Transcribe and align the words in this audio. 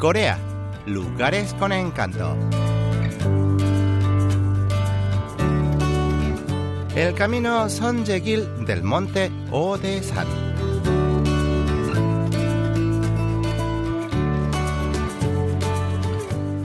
Corea, 0.00 0.38
lugares 0.86 1.52
con 1.52 1.72
encanto. 1.72 2.34
El 6.96 7.14
camino 7.14 7.68
Sonjegil 7.68 8.64
del 8.64 8.82
monte 8.82 9.30
Odesan. 9.50 10.26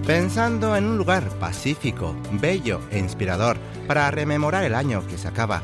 Pensando 0.07 0.78
en 0.78 0.86
un 0.86 0.97
lugar 0.97 1.28
pacífico, 1.38 2.15
bello 2.32 2.79
e 2.89 3.00
inspirador 3.00 3.57
para 3.86 4.10
rememorar 4.11 4.64
el 4.64 4.74
año 4.74 5.06
que 5.07 5.18
se 5.18 5.28
acaba 5.28 5.61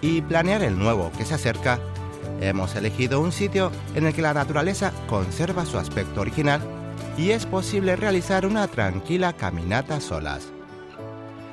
y 0.00 0.22
planear 0.22 0.62
el 0.62 0.78
nuevo 0.78 1.12
que 1.18 1.26
se 1.26 1.34
acerca, 1.34 1.80
hemos 2.40 2.74
elegido 2.76 3.20
un 3.20 3.30
sitio 3.30 3.70
en 3.94 4.06
el 4.06 4.14
que 4.14 4.22
la 4.22 4.32
naturaleza 4.32 4.94
conserva 5.06 5.66
su 5.66 5.76
aspecto 5.76 6.22
original 6.22 6.79
y 7.16 7.30
es 7.30 7.46
posible 7.46 7.96
realizar 7.96 8.46
una 8.46 8.66
tranquila 8.68 9.32
caminata 9.32 10.00
solas. 10.00 10.48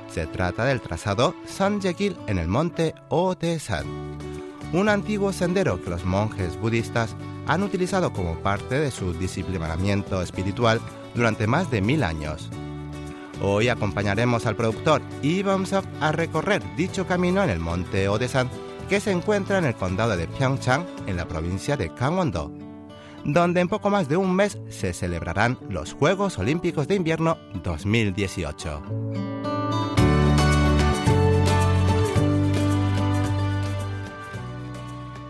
Se 0.10 0.26
trata 0.26 0.66
del 0.66 0.82
trazado 0.82 1.36
Sanjekil 1.46 2.18
en 2.28 2.38
el 2.38 2.48
monte 2.48 2.96
Otesan, 3.10 3.86
un 4.74 4.90
antiguo 4.90 5.32
sendero 5.34 5.82
que 5.82 5.90
los 5.90 6.06
monjes 6.06 6.60
budistas 6.60 7.16
han 7.48 7.64
utilizado 7.64 8.12
como 8.12 8.36
parte 8.40 8.80
de 8.80 8.92
su 8.92 9.14
disciplinamiento 9.14 10.22
espiritual 10.22 10.82
durante 11.16 11.48
más 11.48 11.72
de 11.72 11.82
mil 11.82 12.04
años. 12.04 12.50
Hoy 13.42 13.70
acompañaremos 13.70 14.46
al 14.46 14.56
productor 14.56 15.02
Ivan 15.22 15.66
a 16.02 16.12
recorrer 16.12 16.64
dicho 16.76 17.06
camino 17.06 17.44
en 17.44 17.50
el 17.50 17.60
monte 17.60 18.10
Odesan, 18.10 18.50
que 18.90 19.00
se 19.00 19.12
encuentra 19.12 19.60
en 19.60 19.66
el 19.66 19.76
condado 19.76 20.18
de 20.18 20.28
Pyeongchang, 20.28 20.86
en 21.08 21.18
la 21.18 21.28
provincia 21.28 21.78
de 21.78 21.90
Gangwon-do, 21.90 22.52
donde 23.28 23.60
en 23.60 23.68
poco 23.68 23.90
más 23.90 24.08
de 24.08 24.16
un 24.16 24.34
mes 24.34 24.58
se 24.70 24.94
celebrarán 24.94 25.60
los 25.70 25.94
Juegos 25.94 26.40
Olímpicos 26.40 26.88
de 26.88 26.96
Invierno 26.96 27.38
2018. 27.62 28.82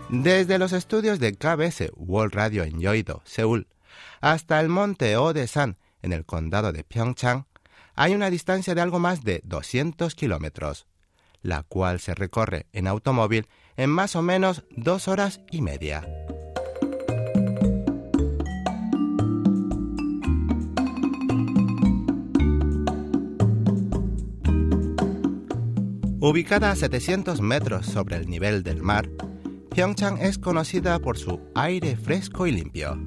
Desde 0.08 0.58
los 0.58 0.72
estudios 0.72 1.18
de 1.18 1.34
KBS 1.34 1.90
World 1.96 2.34
Radio 2.34 2.62
en 2.62 2.80
Yoido, 2.80 3.20
Seúl, 3.24 3.66
hasta 4.20 4.60
el 4.60 4.68
monte 4.68 5.16
Odesan, 5.16 5.76
en 6.00 6.12
el 6.12 6.24
condado 6.24 6.72
de 6.72 6.84
Pyeongchang, 6.84 7.46
hay 7.94 8.14
una 8.14 8.30
distancia 8.30 8.76
de 8.76 8.80
algo 8.80 9.00
más 9.00 9.24
de 9.24 9.40
200 9.44 10.14
kilómetros, 10.14 10.86
la 11.42 11.64
cual 11.64 11.98
se 11.98 12.14
recorre 12.14 12.66
en 12.72 12.86
automóvil 12.86 13.48
en 13.76 13.90
más 13.90 14.14
o 14.14 14.22
menos 14.22 14.64
dos 14.70 15.08
horas 15.08 15.40
y 15.50 15.62
media. 15.62 16.06
Ubicada 26.20 26.72
a 26.72 26.74
700 26.74 27.40
metros 27.40 27.86
sobre 27.86 28.16
el 28.16 28.28
nivel 28.28 28.64
del 28.64 28.82
mar, 28.82 29.08
Pyeongchang 29.70 30.18
es 30.18 30.36
conocida 30.36 30.98
por 30.98 31.16
su 31.16 31.40
aire 31.54 31.96
fresco 31.96 32.48
y 32.48 32.50
limpio. 32.50 32.98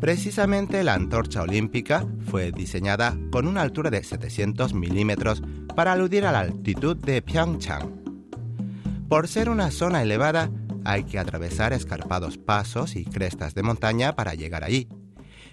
Precisamente 0.00 0.82
la 0.82 0.94
antorcha 0.94 1.42
olímpica 1.42 2.06
fue 2.30 2.52
diseñada 2.52 3.18
con 3.30 3.46
una 3.46 3.60
altura 3.60 3.90
de 3.90 4.02
700 4.02 4.72
milímetros 4.72 5.42
para 5.74 5.92
aludir 5.92 6.24
a 6.24 6.32
la 6.32 6.40
altitud 6.40 6.96
de 6.96 7.20
Pyeongchang. 7.20 8.02
Por 9.10 9.28
ser 9.28 9.50
una 9.50 9.70
zona 9.70 10.00
elevada, 10.00 10.50
hay 10.86 11.04
que 11.04 11.18
atravesar 11.18 11.74
escarpados 11.74 12.38
pasos 12.38 12.96
y 12.96 13.04
crestas 13.04 13.54
de 13.54 13.62
montaña 13.62 14.16
para 14.16 14.32
llegar 14.32 14.64
allí. 14.64 14.88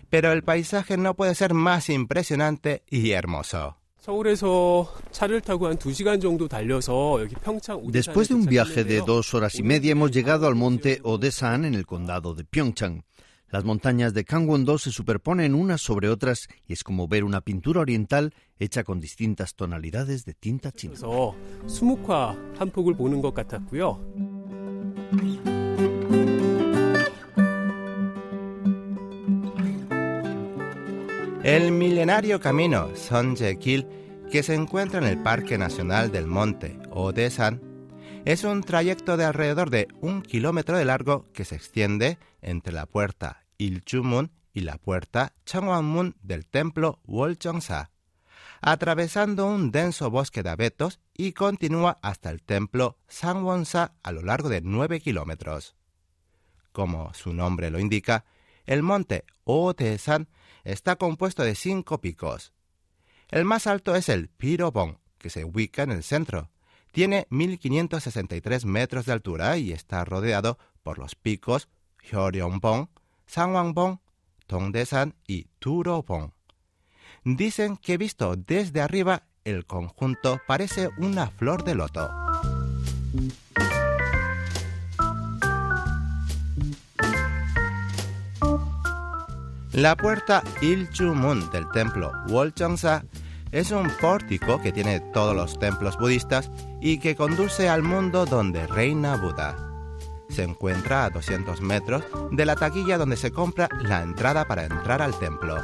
Pero 0.10 0.32
el 0.32 0.44
paisaje 0.44 0.96
no 0.96 1.16
puede 1.16 1.36
ser 1.36 1.54
más 1.54 1.90
impresionante 1.90 2.84
y 2.90 3.12
hermoso. 3.12 3.83
Después 7.86 8.28
de 8.28 8.36
un 8.36 8.46
viaje 8.46 8.84
de 8.84 9.00
dos 9.00 9.34
horas 9.34 9.56
y 9.56 9.64
media 9.64 9.94
hemos 9.94 10.12
llegado 10.12 10.46
al 10.46 10.56
monte 10.56 11.00
Odesan 11.04 11.64
en 11.64 11.74
el 11.74 11.86
condado 11.86 12.36
de 12.36 12.44
Pyeongchang. 12.44 13.06
Las 13.50 13.64
montañas 13.64 14.14
de 14.14 14.24
Gangwon-do 14.24 14.78
se 14.78 14.92
superponen 14.92 15.56
unas 15.56 15.80
sobre 15.80 16.10
otras 16.10 16.50
y 16.68 16.74
es 16.74 16.84
como 16.84 17.08
ver 17.08 17.24
una 17.24 17.40
pintura 17.40 17.80
oriental 17.80 18.34
hecha 18.60 18.84
con 18.84 19.00
distintas 19.00 19.56
tonalidades 19.56 20.26
de 20.26 20.34
tinta 20.34 20.74
china. 20.74 20.96
El 31.44 31.74
milenario 31.74 32.40
camino 32.40 32.96
Sonje-kil, 32.96 33.86
que 34.32 34.44
se 34.44 34.56
encuentra 34.56 35.00
en 35.00 35.06
el 35.06 35.22
Parque 35.22 35.58
Nacional 35.58 36.10
del 36.10 36.26
Monte 36.26 36.80
Odesan, 36.90 37.62
es 38.24 38.46
un 38.46 38.64
trayecto 38.64 39.18
de 39.18 39.26
alrededor 39.26 39.70
de 39.70 39.90
un 40.00 40.22
kilómetro 40.22 40.78
de 40.78 40.86
largo 40.86 41.26
que 41.34 41.44
se 41.44 41.56
extiende 41.56 42.18
entre 42.42 42.74
la 42.74 42.86
puerta 42.86 43.44
Ilchumun 43.58 44.32
y 44.54 44.62
la 44.62 44.78
puerta 44.78 45.34
Changwanmun 45.46 46.16
del 46.22 46.46
templo 46.48 47.02
Wolcheongsa, 47.04 47.92
atravesando 48.62 49.46
un 49.46 49.70
denso 49.72 50.10
bosque 50.10 50.44
de 50.44 50.50
abetos 50.50 51.02
y 51.14 51.34
continúa 51.34 52.00
hasta 52.02 52.30
el 52.30 52.42
templo 52.42 53.00
Sangwonsa 53.10 53.96
a 54.02 54.14
lo 54.14 54.22
largo 54.22 54.48
de 54.48 54.62
9 54.62 55.02
kilómetros. 55.02 55.76
Como 56.72 57.14
su 57.14 57.34
nombre 57.34 57.70
lo 57.70 57.80
indica, 57.80 58.24
el 58.66 58.82
monte 58.82 59.26
Ootesan 59.44 60.30
está 60.64 60.96
compuesto 60.96 61.44
de 61.44 61.56
cinco 61.56 62.00
picos. 62.00 62.54
El 63.30 63.46
más 63.46 63.68
alto 63.68 63.96
es 63.96 64.10
el 64.10 64.30
Pirobong, 64.30 64.98
que 65.18 65.30
se 65.30 65.46
ubica 65.46 65.84
en 65.84 65.92
el 65.92 66.04
centro. 66.04 66.50
Tiene 66.92 67.26
1563 67.30 68.66
metros 68.66 69.06
de 69.06 69.14
altura 69.14 69.58
y 69.58 69.72
está 69.72 70.06
rodeado 70.06 70.60
por 70.84 71.00
los 71.00 71.16
picos 71.16 71.68
Hyeongbong, 72.04 72.90
Sangwangbong, 73.26 74.00
Tongdesan 74.46 75.16
y 75.26 75.46
Turobong. 75.60 76.34
Dicen 77.24 77.78
que 77.78 77.98
visto 77.98 78.36
desde 78.36 78.82
arriba 78.82 79.24
el 79.44 79.66
conjunto 79.66 80.40
parece 80.46 80.90
una 80.98 81.28
flor 81.28 81.64
de 81.64 81.76
loto. 81.76 82.10
La 89.74 89.98
puerta 89.98 90.44
Ilchumun 90.62 91.50
del 91.52 91.68
templo 91.72 92.12
Wolcheongsa 92.28 93.04
es 93.52 93.72
un 93.72 93.90
pórtico 94.00 94.62
que 94.62 94.72
tiene 94.72 95.00
todos 95.00 95.36
los 95.36 95.58
templos 95.58 95.98
budistas 95.98 96.52
y 96.80 97.00
que 97.00 97.16
conduce 97.16 97.70
al 97.70 97.82
mundo 97.82 98.26
donde 98.26 98.68
reina 98.68 99.16
Buda 99.16 99.74
se 100.30 100.44
encuentra 100.44 101.06
a 101.06 101.10
200 101.10 101.62
metros 101.62 102.04
de 102.32 102.46
la 102.46 102.56
taquilla 102.56 102.98
donde 102.98 103.18
se 103.18 103.32
compra 103.32 103.70
la 103.84 104.02
entrada 104.02 104.46
para 104.46 104.66
entrar 104.66 105.02
al 105.02 105.18
templo. 105.20 105.58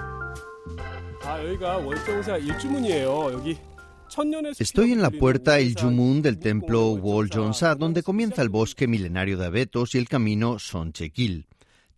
Estoy 4.58 4.94
en 4.94 5.02
la 5.02 5.12
puerta 5.12 5.60
El 5.60 5.76
Jumun 5.76 6.22
del 6.22 6.40
templo 6.40 6.92
Woljongsa, 6.92 7.76
donde 7.76 8.04
comienza 8.04 8.42
el 8.42 8.50
bosque 8.50 8.88
milenario 8.88 9.38
de 9.38 9.46
abetos 9.46 9.96
y 9.96 9.98
el 9.98 10.08
camino 10.08 10.60
Sonchekil. 10.60 11.48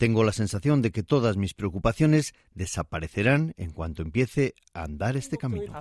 Tengo 0.01 0.23
la 0.23 0.33
sensación 0.33 0.81
de 0.81 0.89
que 0.89 1.03
todas 1.03 1.37
mis 1.37 1.53
preocupaciones 1.53 2.33
desaparecerán 2.55 3.53
en 3.57 3.69
cuanto 3.69 4.01
empiece 4.01 4.55
a 4.73 4.81
andar 4.85 5.15
este 5.15 5.37
camino. 5.37 5.71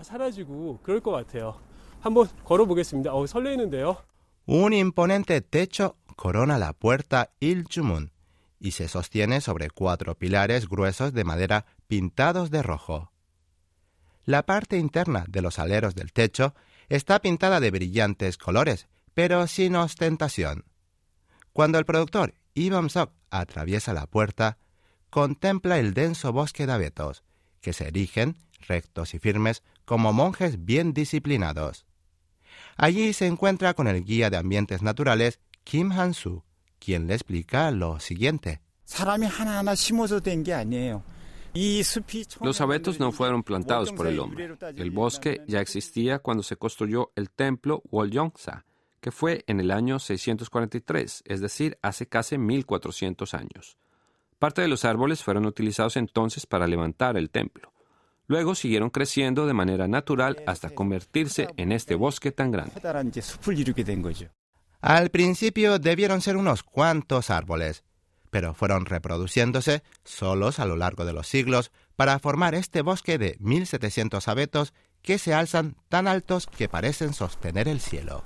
Un 4.45 4.73
imponente 4.75 5.41
techo 5.41 5.97
corona 6.17 6.59
la 6.59 6.75
puerta 6.75 7.31
Ilchumun 7.41 8.13
y 8.59 8.73
se 8.73 8.89
sostiene 8.89 9.41
sobre 9.41 9.71
cuatro 9.71 10.15
pilares 10.19 10.69
gruesos 10.69 11.15
de 11.15 11.25
madera 11.25 11.65
pintados 11.87 12.51
de 12.51 12.63
rojo. 12.63 13.13
La 14.27 14.45
parte 14.45 14.77
interna 14.77 15.25
de 15.29 15.41
los 15.41 15.59
aleros 15.59 15.95
del 15.95 16.13
techo 16.13 16.55
está 16.91 17.21
pintada 17.21 17.59
de 17.59 17.71
brillantes 17.71 18.37
colores, 18.37 18.87
pero 19.15 19.47
sin 19.47 19.77
ostentación. 19.77 20.67
Cuando 21.55 21.79
el 21.79 21.87
productor 21.87 22.35
Ivan 22.55 22.91
Sok 22.91 23.13
atraviesa 23.31 23.95
la 23.95 24.07
puerta, 24.07 24.59
contempla 25.09 25.79
el 25.79 25.95
denso 25.95 26.33
bosque 26.33 26.67
de 26.67 26.73
abetos, 26.73 27.23
que 27.61 27.73
se 27.73 27.89
erigen, 27.89 28.37
rectos 28.67 29.15
y 29.15 29.19
firmes, 29.19 29.63
como 29.85 30.13
monjes 30.13 30.65
bien 30.65 30.93
disciplinados. 30.93 31.87
Allí 32.77 33.13
se 33.13 33.27
encuentra 33.27 33.75
con 33.75 33.89
el 33.89 34.05
guía 34.05 34.31
de 34.31 34.37
ambientes 34.37 34.83
naturales 34.83 35.41
Kim 35.65 35.93
Han-soo, 35.93 36.45
quien 36.79 37.07
le 37.07 37.15
explica 37.15 37.71
lo 37.71 38.01
siguiente. 38.01 38.61
Los 42.43 42.61
abetos 42.61 43.01
no 43.01 43.13
fueron 43.13 43.43
plantados 43.43 43.93
por 43.93 44.07
el 44.07 44.19
hombre. 44.21 44.57
El 44.77 44.91
bosque 44.91 45.43
ya 45.47 45.61
existía 45.61 46.21
cuando 46.21 46.43
se 46.43 46.57
construyó 46.57 47.13
el 47.17 47.31
templo 47.31 47.83
Woljongsa, 47.91 48.65
que 49.01 49.11
fue 49.11 49.45
en 49.47 49.61
el 49.61 49.71
año 49.71 49.99
643, 49.99 51.23
es 51.27 51.41
decir, 51.41 51.79
hace 51.83 52.07
casi 52.07 52.39
1400 52.39 53.35
años. 53.35 53.79
Parte 54.39 54.63
de 54.63 54.69
los 54.69 54.85
árboles 54.85 55.23
fueron 55.23 55.47
utilizados 55.47 55.97
entonces 55.97 56.47
para 56.47 56.67
levantar 56.67 57.17
el 57.17 57.31
templo. 57.31 57.73
Luego 58.27 58.55
siguieron 58.55 58.91
creciendo 58.91 59.47
de 59.47 59.55
manera 59.55 59.89
natural 59.89 60.43
hasta 60.47 60.71
convertirse 60.71 61.49
en 61.57 61.73
este 61.73 61.95
bosque 61.95 62.31
tan 62.31 62.51
grande. 62.51 62.73
Al 64.81 65.11
principio 65.11 65.79
debieron 65.79 66.21
ser 66.21 66.37
unos 66.37 66.63
cuantos 66.63 67.29
árboles, 67.29 67.85
pero 68.31 68.55
fueron 68.55 68.87
reproduciéndose 68.87 69.83
solos 70.05 70.59
a 70.59 70.65
lo 70.65 70.77
largo 70.77 71.05
de 71.05 71.13
los 71.13 71.27
siglos 71.27 71.73
para 71.97 72.19
formar 72.19 72.55
este 72.55 72.83
bosque 72.83 73.19
de 73.19 73.37
1700 73.41 74.27
abetos 74.29 74.73
que 75.03 75.19
se 75.19 75.35
alzan 75.35 75.77
tan 75.89 76.07
altos 76.07 76.47
que 76.47 76.69
parecen 76.69 77.13
sostener 77.13 77.69
el 77.69 77.81
cielo. 77.81 78.23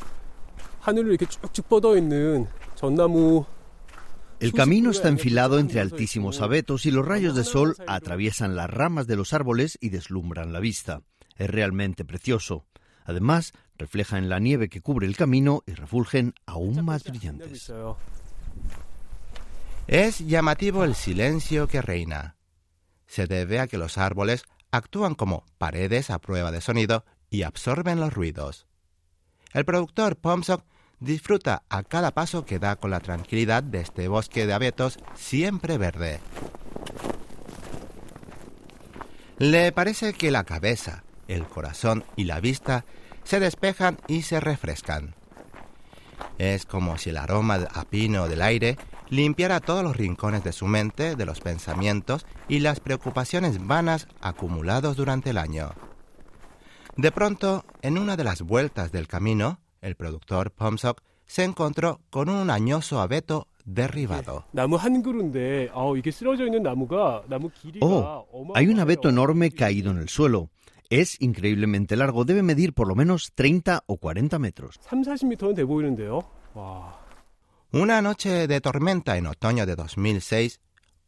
El 4.40 4.52
camino 4.52 4.90
está 4.90 5.08
enfilado 5.08 5.58
entre 5.58 5.80
altísimos 5.80 6.42
abetos 6.42 6.84
y 6.84 6.90
los 6.90 7.06
rayos 7.06 7.34
de 7.34 7.44
sol 7.44 7.74
atraviesan 7.86 8.54
las 8.54 8.68
ramas 8.68 9.06
de 9.06 9.16
los 9.16 9.32
árboles 9.32 9.78
y 9.80 9.88
deslumbran 9.88 10.52
la 10.52 10.60
vista. 10.60 11.00
Es 11.36 11.48
realmente 11.48 12.04
precioso. 12.04 12.66
Además, 13.04 13.52
refleja 13.78 14.18
en 14.18 14.28
la 14.28 14.38
nieve 14.40 14.68
que 14.68 14.82
cubre 14.82 15.06
el 15.06 15.16
camino 15.16 15.62
y 15.66 15.72
refulgen 15.72 16.34
aún 16.44 16.84
más 16.84 17.04
brillantes. 17.04 17.72
Es 19.86 20.18
llamativo 20.18 20.84
el 20.84 20.94
silencio 20.94 21.66
que 21.66 21.80
reina. 21.80 22.36
Se 23.06 23.26
debe 23.26 23.60
a 23.60 23.66
que 23.68 23.78
los 23.78 23.96
árboles 23.96 24.44
actúan 24.70 25.14
como 25.14 25.46
paredes 25.56 26.10
a 26.10 26.18
prueba 26.18 26.50
de 26.50 26.60
sonido 26.60 27.04
y 27.30 27.42
absorben 27.42 28.00
los 28.00 28.12
ruidos. 28.12 28.66
El 29.54 29.64
productor 29.64 30.16
Pomsock 30.16 30.64
disfruta 31.04 31.62
a 31.68 31.82
cada 31.82 32.10
paso 32.12 32.44
que 32.44 32.58
da 32.58 32.76
con 32.76 32.90
la 32.90 33.00
tranquilidad 33.00 33.62
de 33.62 33.80
este 33.80 34.08
bosque 34.08 34.46
de 34.46 34.54
abetos 34.54 34.98
siempre 35.14 35.78
verde. 35.78 36.20
Le 39.38 39.72
parece 39.72 40.14
que 40.14 40.30
la 40.30 40.44
cabeza, 40.44 41.04
el 41.28 41.46
corazón 41.46 42.04
y 42.16 42.24
la 42.24 42.40
vista 42.40 42.84
se 43.24 43.40
despejan 43.40 43.98
y 44.06 44.22
se 44.22 44.40
refrescan. 44.40 45.14
Es 46.38 46.66
como 46.66 46.98
si 46.98 47.10
el 47.10 47.16
aroma 47.16 47.58
a 47.72 47.84
pino 47.84 48.28
del 48.28 48.42
aire 48.42 48.76
limpiara 49.08 49.60
todos 49.60 49.84
los 49.84 49.96
rincones 49.96 50.42
de 50.44 50.52
su 50.52 50.66
mente 50.66 51.16
de 51.16 51.26
los 51.26 51.40
pensamientos 51.40 52.26
y 52.48 52.60
las 52.60 52.80
preocupaciones 52.80 53.64
vanas 53.64 54.08
acumulados 54.20 54.96
durante 54.96 55.30
el 55.30 55.38
año. 55.38 55.72
De 56.96 57.10
pronto, 57.10 57.64
en 57.82 57.98
una 57.98 58.16
de 58.16 58.24
las 58.24 58.42
vueltas 58.42 58.92
del 58.92 59.08
camino, 59.08 59.58
el 59.84 59.96
productor 59.96 60.50
Pomsock 60.50 61.02
se 61.26 61.44
encontró 61.44 62.00
con 62.10 62.28
un 62.28 62.50
añoso 62.50 63.00
abeto 63.00 63.48
derribado. 63.64 64.44
Oh, 67.80 68.52
hay 68.54 68.68
un 68.68 68.80
abeto 68.80 69.08
enorme 69.08 69.50
caído 69.52 69.90
en 69.90 69.98
el 69.98 70.08
suelo. 70.08 70.50
Es 70.90 71.20
increíblemente 71.20 71.96
largo, 71.96 72.24
debe 72.24 72.42
medir 72.42 72.74
por 72.74 72.88
lo 72.88 72.94
menos 72.94 73.32
30 73.34 73.84
o 73.86 73.96
40 73.96 74.38
metros. 74.38 74.78
Una 77.72 78.02
noche 78.02 78.46
de 78.46 78.60
tormenta 78.60 79.16
en 79.16 79.26
otoño 79.26 79.66
de 79.66 79.74
2006, 79.74 80.60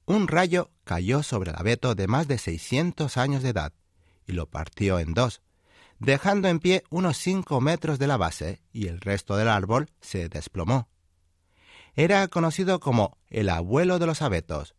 un 0.07 0.29
rayo 0.29 0.71
cayó 0.85 1.23
sobre 1.23 1.51
el 1.51 1.57
abeto 1.57 1.95
de 1.95 2.09
más 2.09 2.27
de 2.27 2.39
600 2.39 3.17
años 3.17 3.43
de 3.43 3.51
edad 3.51 3.73
y 4.27 4.33
lo 4.33 4.47
partió 4.47 4.99
en 4.99 5.15
dos, 5.15 5.43
dejando 5.99 6.49
en 6.49 6.61
pie 6.61 6.85
unos 6.91 7.17
5 7.19 7.61
metros 7.61 7.99
de 7.99 8.07
la 8.07 8.17
base 8.17 8.63
y 8.73 8.89
el 8.89 9.01
resto 9.01 9.37
del 9.37 9.49
árbol 9.49 9.89
se 10.01 10.29
desplomó. 10.29 10.89
Era 11.95 12.29
conocido 12.29 12.81
como 12.81 13.17
el 13.29 13.49
abuelo 13.49 13.99
de 13.99 14.07
los 14.07 14.23
abetos, 14.23 14.75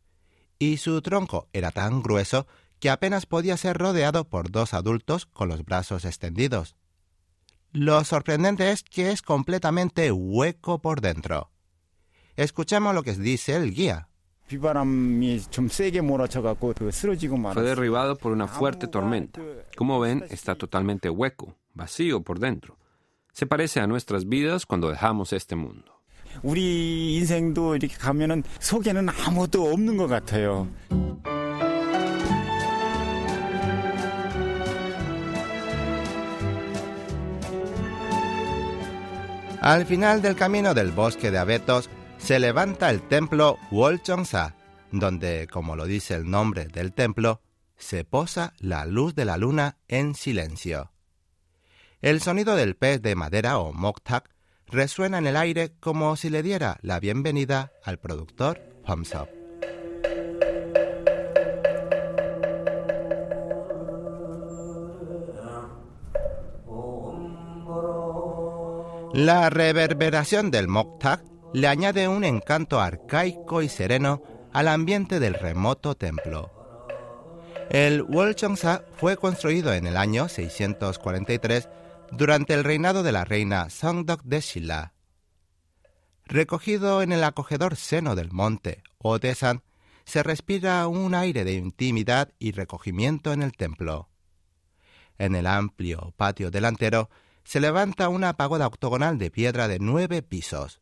y 0.60 0.78
su 0.78 1.02
tronco 1.02 1.48
era 1.54 1.72
tan 1.72 2.02
grueso 2.02 2.48
que 2.80 2.90
apenas 2.90 3.26
podía 3.26 3.58
ser 3.58 3.78
rodeado 3.78 4.30
por 4.30 4.52
dos 4.52 4.74
adultos 4.74 5.26
con 5.26 5.50
los 5.50 5.64
brazos 5.66 6.06
extendidos. 6.06 6.76
Lo 7.72 8.04
sorprendente 8.04 8.72
es 8.72 8.84
que 8.84 9.12
es 9.12 9.22
completamente 9.22 10.12
hueco 10.12 10.80
por 10.80 11.02
dentro. 11.02 11.52
Escuchemos 12.36 12.94
lo 12.94 13.04
que 13.04 13.14
dice 13.14 13.56
el 13.56 13.74
guía. 13.74 14.10
Fue 17.56 17.64
derribado 17.64 18.16
por 18.16 18.32
una 18.32 18.48
fuerte 18.48 18.88
tormenta. 18.88 19.42
Como 19.78 20.00
ven, 20.00 20.26
está 20.32 20.56
totalmente 20.56 21.08
hueco, 21.08 21.56
vacío 21.76 22.24
por 22.24 22.40
dentro. 22.40 22.80
Se 23.32 23.46
parece 23.46 23.80
a 23.80 23.86
nuestras 23.86 24.28
vidas 24.28 24.66
cuando 24.66 24.90
dejamos 24.90 25.34
este 25.34 25.56
mundo. 25.56 26.02
Al 39.62 39.86
final 39.86 40.24
del 40.24 40.36
camino 40.36 40.74
del 40.74 40.92
bosque 40.92 41.30
de 41.30 41.38
abetos 41.38 41.92
se 42.18 42.40
levanta 42.40 42.90
el 42.90 43.04
templo 43.04 43.60
Wolcheongsa, 43.70 44.56
donde, 44.92 45.48
como 45.52 45.76
lo 45.76 45.86
dice 45.86 46.16
el 46.16 46.28
nombre 46.28 46.66
del 46.66 46.94
templo, 46.94 47.42
se 47.78 48.04
posa 48.04 48.54
la 48.60 48.86
luz 48.86 49.16
de 49.16 49.26
la 49.26 49.38
luna 49.38 49.78
en 49.88 50.16
silencio. 50.16 50.92
El 52.02 52.22
sonido 52.22 52.56
del 52.56 52.76
pez 52.76 53.02
de 53.02 53.16
madera 53.16 53.60
o 53.60 53.74
moktak 53.74 54.30
resuena 54.68 55.18
en 55.18 55.28
el 55.28 55.38
aire 55.38 55.74
como 55.80 56.16
si 56.16 56.30
le 56.30 56.44
diera 56.44 56.78
la 56.82 57.00
bienvenida 57.00 57.72
al 57.84 58.00
productor 58.00 58.60
Pomsop. 58.86 59.30
La 69.14 69.50
reverberación 69.50 70.52
del 70.52 70.68
moktak 70.68 71.24
le 71.54 71.68
añade 71.68 72.08
un 72.08 72.24
encanto 72.24 72.80
arcaico 72.80 73.62
y 73.62 73.70
sereno 73.70 74.22
al 74.54 74.68
ambiente 74.68 75.20
del 75.20 75.34
remoto 75.34 75.96
templo. 75.96 76.57
El 77.70 78.04
Wolcheongsa 78.04 78.86
fue 78.96 79.18
construido 79.18 79.74
en 79.74 79.88
el 79.88 79.98
año 79.98 80.30
643 80.30 81.68
durante 82.12 82.54
el 82.54 82.64
reinado 82.64 83.04
de 83.04 83.12
la 83.12 83.26
reina 83.26 83.70
Songdok 83.70 84.24
de 84.24 84.40
Shilla. 84.40 84.94
Recogido 86.26 87.02
en 87.02 87.12
el 87.12 87.26
acogedor 87.26 87.76
seno 87.76 88.16
del 88.16 88.32
monte 88.32 88.84
Odesan, 89.00 89.64
se 90.06 90.24
respira 90.24 90.88
un 90.88 91.14
aire 91.14 91.44
de 91.44 91.54
intimidad 91.54 92.34
y 92.40 92.54
recogimiento 92.54 93.34
en 93.34 93.42
el 93.42 93.52
templo. 93.52 94.10
En 95.18 95.36
el 95.36 95.46
amplio 95.46 96.14
patio 96.16 96.52
delantero 96.52 97.10
se 97.44 97.60
levanta 97.60 98.08
una 98.08 98.38
pagoda 98.38 98.68
octogonal 98.68 99.18
de 99.18 99.30
piedra 99.30 99.68
de 99.68 99.80
nueve 99.80 100.22
pisos. 100.22 100.80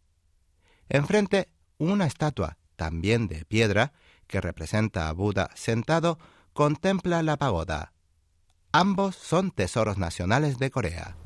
Enfrente, 0.88 1.50
una 1.80 2.06
estatua, 2.06 2.60
también 2.76 3.28
de 3.28 3.44
piedra, 3.46 3.94
que 4.28 4.42
representa 4.42 5.10
a 5.10 5.14
Buda 5.14 5.50
sentado, 5.56 6.20
contempla 6.56 7.22
la 7.22 7.36
pagoda. 7.36 7.92
Ambos 8.72 9.18
son 9.18 9.52
tesoros 9.52 9.98
nacionales 9.98 10.58
de 10.58 10.72
Corea. 10.72 11.18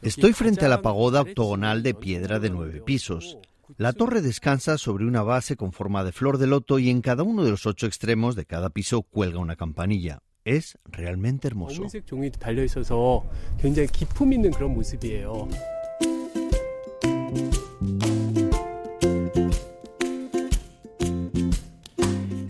Estoy 0.00 0.32
frente 0.32 0.64
a 0.64 0.68
la 0.68 0.80
pagoda 0.80 1.22
octogonal 1.22 1.82
de 1.82 1.94
piedra 1.94 2.38
de 2.38 2.50
nueve 2.50 2.80
pisos. 2.82 3.36
La 3.78 3.92
torre 3.92 4.22
descansa 4.22 4.78
sobre 4.78 5.06
una 5.06 5.24
base 5.24 5.56
con 5.56 5.72
forma 5.72 6.04
de 6.04 6.12
flor 6.12 6.38
de 6.38 6.46
loto 6.46 6.78
y 6.78 6.88
en 6.88 7.00
cada 7.00 7.24
uno 7.24 7.42
de 7.42 7.50
los 7.50 7.66
ocho 7.66 7.86
extremos 7.86 8.36
de 8.36 8.46
cada 8.46 8.70
piso 8.70 9.02
cuelga 9.02 9.40
una 9.40 9.56
campanilla. 9.56 10.20
Es 10.44 10.78
realmente 10.84 11.48
hermoso. 11.48 11.82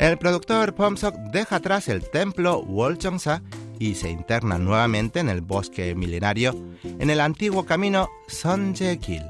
El 0.09 0.17
productor 0.17 0.75
Pomsok 0.75 1.15
deja 1.33 1.57
atrás 1.57 1.87
el 1.89 2.09
templo 2.09 2.63
Wolcheongsa 2.63 3.43
y 3.79 3.95
se 3.95 4.09
interna 4.09 4.57
nuevamente 4.57 5.21
en 5.21 5.29
el 5.29 5.43
bosque 5.43 5.95
milenario 5.95 6.57
en 6.83 7.11
el 7.11 7.21
antiguo 7.21 7.67
camino 7.67 8.09
Sonje-gil. 8.27 9.25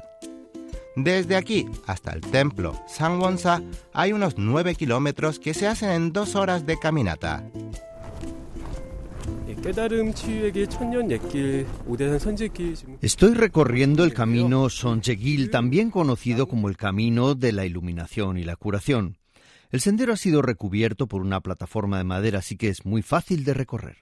Desde 0.95 1.35
aquí 1.35 1.67
hasta 1.85 2.13
el 2.13 2.21
templo 2.21 2.81
Sangwonsa 2.87 3.61
hay 3.91 4.13
unos 4.13 4.37
9 4.37 4.75
kilómetros 4.75 5.37
que 5.37 5.53
se 5.53 5.67
hacen 5.67 5.89
en 5.89 6.13
dos 6.13 6.35
horas 6.35 6.65
de 6.65 6.79
caminata. 6.79 7.43
Estoy 13.01 13.33
recorriendo 13.33 14.05
el 14.05 14.13
camino 14.13 14.69
Sonje-gil, 14.69 15.51
también 15.51 15.91
conocido 15.91 16.47
como 16.47 16.69
el 16.69 16.77
camino 16.77 17.35
de 17.35 17.51
la 17.51 17.65
iluminación 17.65 18.37
y 18.37 18.43
la 18.43 18.55
curación. 18.55 19.18
El 19.71 19.81
sendero 19.81 20.13
ha 20.13 20.17
sido 20.17 20.41
recubierto 20.41 21.07
por 21.07 21.21
una 21.21 21.41
plataforma 21.41 21.99
de 21.99 22.03
madera, 22.03 22.39
así 22.39 22.57
que 22.57 22.69
es 22.69 22.85
muy 22.85 23.03
fácil 23.03 23.43
de 23.43 23.53
recorrer. 23.53 23.97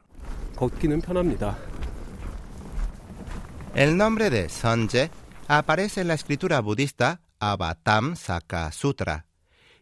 El 3.76 3.98
nombre 3.98 4.30
de 4.30 4.48
Sonje 4.48 5.12
aparece 5.48 6.02
en 6.02 6.08
la 6.08 6.14
escritura 6.14 6.62
budista 6.62 7.22
Avatam 7.40 8.16
Saka 8.16 8.72
Sutra, 8.72 9.26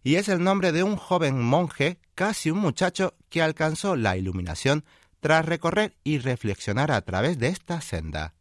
y 0.04 0.16
es 0.16 0.28
el 0.28 0.44
nombre 0.44 0.72
de 0.72 0.84
un 0.84 0.96
joven 0.96 1.42
monje, 1.42 2.00
casi 2.16 2.50
un 2.50 2.60
muchacho, 2.60 3.16
que 3.30 3.42
alcanzó 3.42 3.96
la 3.96 4.18
iluminación 4.18 4.86
tras 5.20 5.46
recorrer 5.46 5.96
y 6.04 6.18
reflexionar 6.18 6.92
a 6.92 7.02
través 7.02 7.38
de 7.38 7.48
esta 7.48 7.80
senda. 7.82 8.34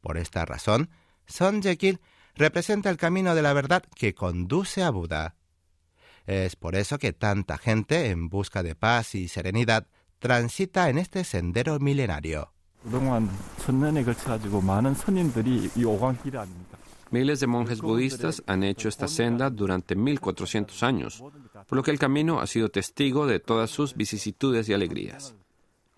Por 0.00 0.18
esta 0.18 0.44
razón, 0.44 0.90
Son 1.26 1.62
Jekil 1.62 2.00
representa 2.34 2.90
el 2.90 2.96
camino 2.96 3.34
de 3.34 3.42
la 3.42 3.52
verdad 3.52 3.82
que 3.94 4.14
conduce 4.14 4.82
a 4.82 4.90
Buda. 4.90 5.36
Es 6.26 6.56
por 6.56 6.74
eso 6.74 6.98
que 6.98 7.12
tanta 7.12 7.58
gente, 7.58 8.10
en 8.10 8.28
busca 8.28 8.62
de 8.62 8.74
paz 8.74 9.14
y 9.14 9.28
serenidad, 9.28 9.86
transita 10.18 10.88
en 10.90 10.98
este 10.98 11.24
sendero 11.24 11.78
milenario. 11.80 12.52
Miles 17.10 17.40
de 17.40 17.46
monjes 17.48 17.80
budistas 17.80 18.42
han 18.46 18.62
hecho 18.62 18.88
esta 18.88 19.08
senda 19.08 19.50
durante 19.50 19.96
1400 19.96 20.82
años, 20.84 21.24
por 21.66 21.76
lo 21.76 21.82
que 21.82 21.90
el 21.90 21.98
camino 21.98 22.40
ha 22.40 22.46
sido 22.46 22.70
testigo 22.70 23.26
de 23.26 23.40
todas 23.40 23.70
sus 23.70 23.96
vicisitudes 23.96 24.68
y 24.68 24.74
alegrías. 24.74 25.34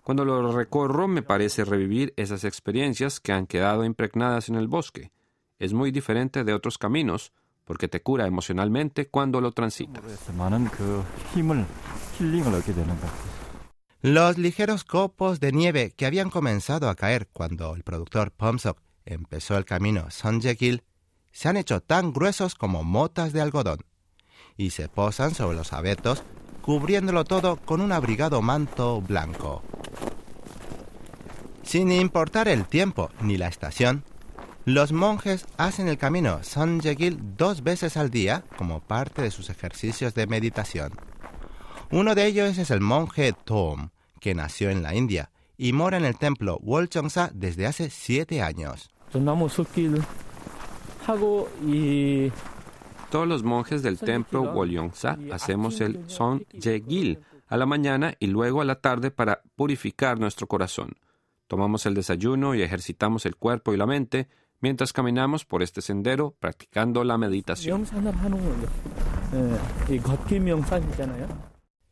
Cuando 0.01 0.25
lo 0.25 0.51
recorro 0.51 1.07
me 1.07 1.21
parece 1.21 1.63
revivir 1.63 2.13
esas 2.17 2.43
experiencias 2.43 3.19
que 3.19 3.31
han 3.31 3.47
quedado 3.47 3.85
impregnadas 3.85 4.49
en 4.49 4.55
el 4.55 4.67
bosque. 4.67 5.11
Es 5.59 5.71
muy 5.71 5.91
diferente 5.91 6.43
de 6.43 6.53
otros 6.53 6.77
caminos, 6.77 7.31
porque 7.65 7.87
te 7.87 8.01
cura 8.01 8.27
emocionalmente 8.27 9.07
cuando 9.07 9.41
lo 9.41 9.51
transitas. 9.51 10.03
Los 14.01 14.37
ligeros 14.37 14.83
copos 14.83 15.39
de 15.39 15.51
nieve 15.53 15.93
que 15.95 16.05
habían 16.05 16.29
comenzado 16.29 16.89
a 16.89 16.95
caer 16.95 17.29
cuando 17.31 17.75
el 17.75 17.83
productor 17.83 18.31
Pomsok 18.31 18.79
empezó 19.05 19.57
el 19.57 19.65
camino 19.65 20.09
Sonjekil 20.09 20.83
se 21.31 21.49
han 21.49 21.57
hecho 21.57 21.81
tan 21.81 22.13
gruesos 22.13 22.55
como 22.55 22.83
motas 22.83 23.33
de 23.33 23.41
algodón 23.41 23.79
y 24.55 24.69
se 24.69 24.87
posan 24.87 25.33
sobre 25.33 25.57
los 25.57 25.73
abetos, 25.73 26.23
cubriéndolo 26.61 27.25
todo 27.25 27.57
con 27.57 27.81
un 27.81 27.91
abrigado 27.91 28.41
manto 28.41 29.01
blanco. 29.01 29.63
Sin 31.63 31.91
importar 31.91 32.47
el 32.47 32.65
tiempo 32.65 33.09
ni 33.21 33.37
la 33.37 33.47
estación, 33.47 34.03
los 34.65 34.93
monjes 34.93 35.45
hacen 35.57 35.87
el 35.87 35.97
camino 35.97 36.41
Sanjegil 36.41 37.19
dos 37.37 37.63
veces 37.63 37.97
al 37.97 38.09
día 38.09 38.43
como 38.57 38.79
parte 38.79 39.21
de 39.21 39.31
sus 39.31 39.49
ejercicios 39.49 40.13
de 40.13 40.27
meditación. 40.27 40.93
Uno 41.91 42.15
de 42.15 42.25
ellos 42.25 42.57
es 42.57 42.71
el 42.71 42.79
monje 42.79 43.33
Tom, 43.43 43.89
que 44.19 44.33
nació 44.33 44.69
en 44.69 44.81
la 44.81 44.95
India 44.95 45.31
y 45.57 45.73
mora 45.73 45.97
en 45.97 46.05
el 46.05 46.17
templo 46.17 46.59
Wolchongsa 46.61 47.29
desde 47.33 47.67
hace 47.67 47.89
siete 47.89 48.41
años. 48.41 48.89
Todos 53.11 53.27
los 53.27 53.43
monjes 53.43 53.83
del 53.83 53.99
templo 53.99 54.41
Wolyongsa 54.53 55.19
hacemos 55.31 55.81
el 55.81 56.09
Son 56.09 56.45
Ye-gil 56.51 57.19
a 57.47 57.57
la 57.57 57.65
mañana 57.65 58.15
y 58.19 58.27
luego 58.27 58.61
a 58.61 58.65
la 58.65 58.81
tarde 58.81 59.11
para 59.11 59.41
purificar 59.55 60.19
nuestro 60.19 60.47
corazón. 60.47 60.95
Tomamos 61.47 61.85
el 61.85 61.93
desayuno 61.93 62.55
y 62.55 62.63
ejercitamos 62.63 63.27
el 63.27 63.35
cuerpo 63.35 63.73
y 63.73 63.77
la 63.77 63.85
mente 63.85 64.29
mientras 64.63 64.93
caminamos 64.93 65.43
por 65.43 65.61
este 65.61 65.81
sendero 65.81 66.37
practicando 66.39 67.03
la 67.03 67.17
meditación. 67.17 67.85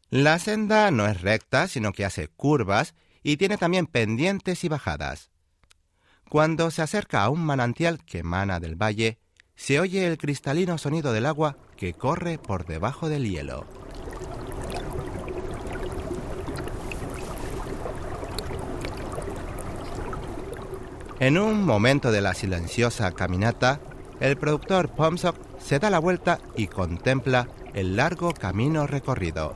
La 0.09 0.39
senda 0.39 0.89
no 0.89 1.05
es 1.05 1.21
recta, 1.21 1.67
sino 1.67 1.91
que 1.91 2.05
hace 2.05 2.29
curvas 2.29 2.95
y 3.23 3.35
tiene 3.35 3.57
también 3.57 3.87
pendientes 3.87 4.63
y 4.63 4.69
bajadas. 4.69 5.31
Cuando 6.29 6.71
se 6.71 6.81
acerca 6.81 7.23
a 7.23 7.29
un 7.29 7.41
manantial 7.41 8.05
que 8.05 8.19
emana 8.19 8.61
del 8.61 8.81
valle, 8.81 9.19
se 9.55 9.81
oye 9.81 10.07
el 10.07 10.17
cristalino 10.17 10.77
sonido 10.77 11.11
del 11.11 11.25
agua 11.25 11.57
que 11.75 11.93
corre 11.93 12.37
por 12.37 12.65
debajo 12.65 13.09
del 13.09 13.29
hielo. 13.29 13.65
En 21.21 21.37
un 21.37 21.63
momento 21.63 22.11
de 22.11 22.19
la 22.19 22.33
silenciosa 22.33 23.11
caminata, 23.11 23.79
el 24.19 24.37
productor 24.37 24.89
Pomsok 24.89 25.35
se 25.59 25.77
da 25.77 25.91
la 25.91 25.99
vuelta 25.99 26.39
y 26.57 26.65
contempla 26.65 27.47
el 27.75 27.95
largo 27.95 28.33
camino 28.33 28.87
recorrido. 28.87 29.55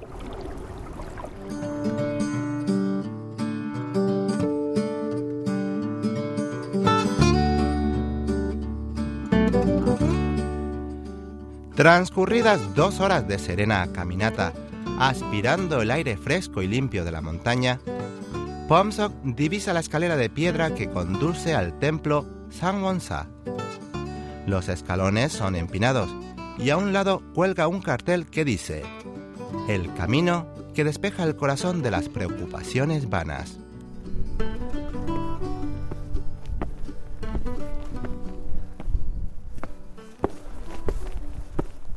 Transcurridas 11.74 12.76
dos 12.76 13.00
horas 13.00 13.28
de 13.28 13.40
serena 13.40 13.88
caminata, 13.92 14.54
aspirando 15.00 15.82
el 15.82 15.90
aire 15.90 16.16
fresco 16.16 16.62
y 16.62 16.68
limpio 16.68 17.04
de 17.04 17.12
la 17.12 17.22
montaña, 17.22 17.80
Pomsok 18.68 19.14
divisa 19.24 19.74
la 19.74 19.80
escalera 19.80 20.18
de 20.18 20.28
piedra 20.28 20.74
que 20.74 20.90
conduce 20.90 21.54
al 21.54 21.78
templo 21.78 22.26
Sangwonsa. 22.50 23.28
Los 24.48 24.70
escalones 24.70 25.34
son 25.34 25.56
empinados 25.56 26.10
y 26.58 26.72
a 26.72 26.78
un 26.78 26.92
lado 26.92 27.22
cuelga 27.36 27.68
un 27.68 27.80
cartel 27.80 28.26
que 28.26 28.44
dice 28.44 28.82
El 29.70 29.94
camino 29.94 30.48
que 30.74 30.84
despeja 30.84 31.26
el 31.26 31.36
corazón 31.36 31.84
de 31.84 31.92
las 31.92 32.10
preocupaciones 32.10 33.08
vanas. 33.08 33.60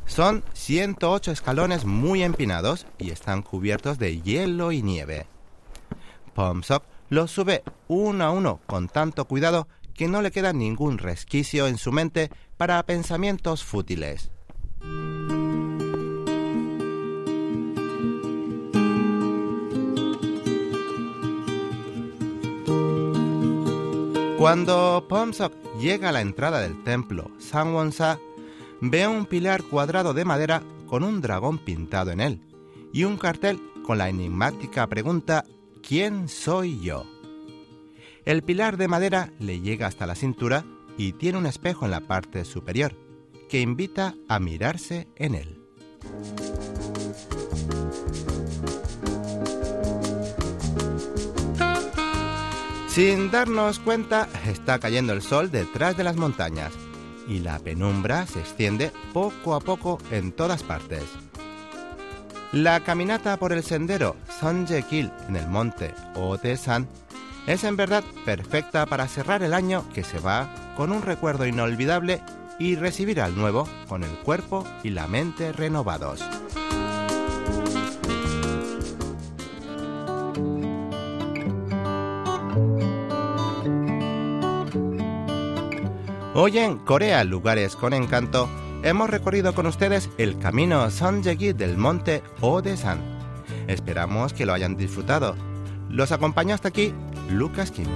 Son 0.05 0.43
108 0.53 1.31
escalones 1.31 1.85
muy 1.85 2.21
empinados 2.21 2.85
y 2.99 3.09
están 3.09 3.41
cubiertos 3.41 3.97
de 3.97 4.21
hielo 4.21 4.71
y 4.71 4.83
nieve. 4.83 5.25
Pomsok 6.39 6.83
los 7.09 7.31
sube 7.31 7.63
uno 7.89 8.23
a 8.23 8.31
uno 8.31 8.61
con 8.65 8.87
tanto 8.87 9.25
cuidado 9.25 9.67
que 9.93 10.07
no 10.07 10.21
le 10.21 10.31
queda 10.31 10.53
ningún 10.53 10.97
resquicio 10.97 11.67
en 11.67 11.77
su 11.77 11.91
mente 11.91 12.29
para 12.55 12.81
pensamientos 12.83 13.65
fútiles. 13.65 14.31
Cuando 24.37 25.05
Pomsok 25.09 25.51
llega 25.77 26.07
a 26.07 26.13
la 26.13 26.21
entrada 26.21 26.61
del 26.61 26.81
templo 26.85 27.31
Sangwonsa, 27.37 28.17
ve 28.79 29.05
un 29.09 29.25
pilar 29.25 29.61
cuadrado 29.63 30.13
de 30.13 30.23
madera 30.23 30.63
con 30.87 31.03
un 31.03 31.19
dragón 31.19 31.57
pintado 31.57 32.11
en 32.11 32.21
él 32.21 32.41
y 32.93 33.03
un 33.03 33.17
cartel 33.17 33.59
con 33.85 33.97
la 33.97 34.07
enigmática 34.07 34.87
pregunta 34.87 35.43
¿Quién 35.89 36.29
soy 36.29 36.79
yo? 36.81 37.03
El 38.23 38.43
pilar 38.43 38.77
de 38.77 38.87
madera 38.87 39.33
le 39.39 39.59
llega 39.59 39.87
hasta 39.87 40.05
la 40.05 40.13
cintura 40.13 40.63
y 40.99 41.13
tiene 41.13 41.39
un 41.39 41.47
espejo 41.47 41.85
en 41.85 41.89
la 41.89 42.01
parte 42.01 42.45
superior 42.45 42.95
que 43.49 43.59
invita 43.59 44.13
a 44.27 44.39
mirarse 44.39 45.07
en 45.15 45.33
él. 45.33 45.59
Sin 52.87 53.31
darnos 53.31 53.79
cuenta, 53.79 54.29
está 54.45 54.77
cayendo 54.77 55.13
el 55.13 55.23
sol 55.23 55.49
detrás 55.49 55.97
de 55.97 56.03
las 56.03 56.17
montañas 56.17 56.71
y 57.27 57.39
la 57.39 57.57
penumbra 57.57 58.27
se 58.27 58.41
extiende 58.41 58.91
poco 59.11 59.55
a 59.55 59.59
poco 59.59 59.97
en 60.11 60.33
todas 60.33 60.61
partes. 60.61 61.05
La 62.51 62.79
caminata 62.79 63.37
por 63.37 63.53
el 63.53 63.63
sendero 63.63 64.15
Sanjekil 64.39 65.11
en 65.27 65.35
el 65.35 65.47
monte 65.47 65.93
Otesan 66.15 66.87
es 67.45 67.63
en 67.63 67.77
verdad 67.77 68.03
perfecta 68.25 68.87
para 68.87 69.07
cerrar 69.07 69.43
el 69.43 69.53
año 69.53 69.85
que 69.93 70.03
se 70.03 70.19
va 70.19 70.49
con 70.75 70.91
un 70.91 71.03
recuerdo 71.03 71.45
inolvidable 71.45 72.21
y 72.57 72.75
recibir 72.75 73.21
al 73.21 73.35
nuevo 73.35 73.67
con 73.87 74.03
el 74.03 74.09
cuerpo 74.23 74.65
y 74.83 74.89
la 74.89 75.07
mente 75.07 75.51
renovados. 75.51 76.23
Hoy 86.33 86.57
en 86.57 86.79
Corea, 86.79 87.23
lugares 87.25 87.75
con 87.75 87.93
encanto, 87.93 88.49
hemos 88.83 89.09
recorrido 89.09 89.53
con 89.53 89.65
ustedes 89.65 90.09
el 90.17 90.37
camino 90.39 90.89
Sanjegi 90.89 91.53
del 91.53 91.77
monte 91.77 92.23
Odesan. 92.41 92.99
Esperamos 93.67 94.33
que 94.33 94.45
lo 94.45 94.53
hayan 94.53 94.77
disfrutado. 94.77 95.35
Los 95.89 96.11
acompañó 96.11 96.55
hasta 96.55 96.69
aquí 96.69 96.93
Lucas 97.29 97.71
Kim. 97.71 97.87